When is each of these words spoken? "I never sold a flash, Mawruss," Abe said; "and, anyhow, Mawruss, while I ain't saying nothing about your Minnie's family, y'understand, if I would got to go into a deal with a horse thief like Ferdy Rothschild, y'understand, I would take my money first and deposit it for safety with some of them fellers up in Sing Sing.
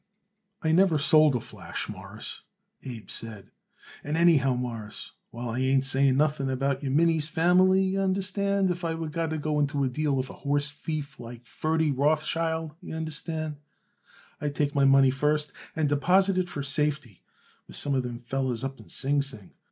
"I 0.63 0.71
never 0.71 0.97
sold 0.97 1.35
a 1.35 1.39
flash, 1.39 1.87
Mawruss," 1.87 2.41
Abe 2.81 3.07
said; 3.11 3.51
"and, 4.03 4.17
anyhow, 4.17 4.55
Mawruss, 4.55 5.11
while 5.29 5.49
I 5.49 5.59
ain't 5.59 5.83
saying 5.85 6.17
nothing 6.17 6.49
about 6.49 6.81
your 6.81 6.91
Minnie's 6.91 7.27
family, 7.27 7.83
y'understand, 7.83 8.71
if 8.71 8.83
I 8.83 8.95
would 8.95 9.11
got 9.11 9.29
to 9.29 9.37
go 9.37 9.59
into 9.59 9.83
a 9.83 9.89
deal 9.89 10.15
with 10.15 10.31
a 10.31 10.41
horse 10.41 10.71
thief 10.71 11.19
like 11.19 11.45
Ferdy 11.45 11.91
Rothschild, 11.91 12.71
y'understand, 12.81 13.57
I 14.41 14.45
would 14.45 14.55
take 14.55 14.73
my 14.73 14.85
money 14.85 15.11
first 15.11 15.53
and 15.75 15.87
deposit 15.87 16.35
it 16.39 16.49
for 16.49 16.63
safety 16.63 17.21
with 17.67 17.75
some 17.75 17.93
of 17.93 18.01
them 18.01 18.21
fellers 18.21 18.63
up 18.63 18.79
in 18.79 18.89
Sing 18.89 19.21
Sing. 19.21 19.53